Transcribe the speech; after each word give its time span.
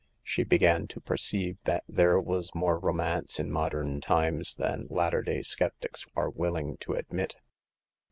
She 0.23 0.43
began 0.43 0.87
to 0.87 0.99
perceive 0.99 1.59
that 1.65 1.83
there 1.87 2.19
was 2.19 2.55
more 2.55 2.79
romance 2.79 3.39
in 3.39 3.51
modern 3.51 4.01
times 4.01 4.55
than 4.55 4.87
latter 4.89 5.21
day 5.21 5.43
sceptics 5.43 6.07
are 6.15 6.31
willing 6.31 6.77
to 6.77 6.93
admit. 6.93 7.35